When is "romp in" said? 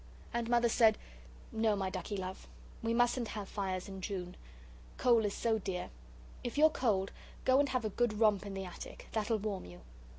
8.19-8.55